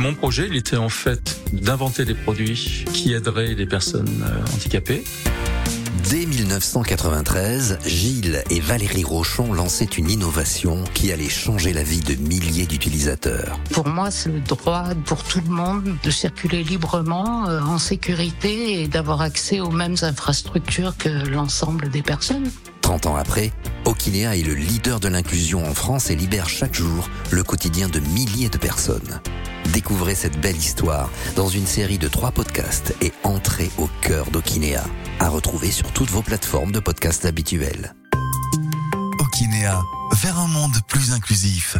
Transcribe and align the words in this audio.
Mon 0.00 0.14
projet, 0.14 0.46
il 0.48 0.56
était 0.56 0.78
en 0.78 0.88
fait 0.88 1.42
d'inventer 1.52 2.06
des 2.06 2.14
produits 2.14 2.86
qui 2.90 3.12
aideraient 3.12 3.52
les 3.52 3.66
personnes 3.66 4.24
euh, 4.24 4.54
handicapées. 4.54 5.04
Dès 6.08 6.24
1993, 6.24 7.80
Gilles 7.84 8.42
et 8.48 8.60
Valérie 8.60 9.04
Rochon 9.04 9.52
lançaient 9.52 9.84
une 9.84 10.08
innovation 10.08 10.84
qui 10.94 11.12
allait 11.12 11.28
changer 11.28 11.74
la 11.74 11.82
vie 11.82 12.00
de 12.00 12.14
milliers 12.14 12.64
d'utilisateurs. 12.64 13.60
Pour 13.72 13.88
moi, 13.88 14.10
c'est 14.10 14.30
le 14.30 14.40
droit 14.40 14.84
pour 15.04 15.22
tout 15.22 15.42
le 15.46 15.52
monde 15.52 15.94
de 16.02 16.10
circuler 16.10 16.64
librement, 16.64 17.46
euh, 17.50 17.60
en 17.60 17.76
sécurité 17.76 18.80
et 18.80 18.88
d'avoir 18.88 19.20
accès 19.20 19.60
aux 19.60 19.70
mêmes 19.70 19.96
infrastructures 20.00 20.96
que 20.96 21.10
l'ensemble 21.28 21.90
des 21.90 22.00
personnes. 22.00 22.50
30 22.80 23.04
ans 23.04 23.16
après, 23.16 23.52
Okinea 23.84 24.34
est 24.34 24.46
le 24.46 24.54
leader 24.54 24.98
de 24.98 25.08
l'inclusion 25.08 25.62
en 25.62 25.74
France 25.74 26.08
et 26.08 26.16
libère 26.16 26.48
chaque 26.48 26.74
jour 26.74 27.10
le 27.30 27.42
quotidien 27.42 27.90
de 27.90 28.00
milliers 28.00 28.48
de 28.48 28.56
personnes. 28.56 29.20
Découvrez 29.72 30.16
cette 30.16 30.40
belle 30.40 30.56
histoire 30.56 31.10
dans 31.36 31.48
une 31.48 31.66
série 31.66 31.98
de 31.98 32.08
trois 32.08 32.32
podcasts 32.32 32.94
et 33.00 33.12
entrez 33.22 33.70
au 33.78 33.88
cœur 34.02 34.30
d'Okinea, 34.30 34.82
à 35.20 35.28
retrouver 35.28 35.70
sur 35.70 35.92
toutes 35.92 36.10
vos 36.10 36.22
plateformes 36.22 36.72
de 36.72 36.80
podcasts 36.80 37.24
habituelles. 37.24 37.94
Okinea, 39.20 39.80
vers 40.22 40.38
un 40.38 40.48
monde 40.48 40.76
plus 40.88 41.12
inclusif. 41.12 41.76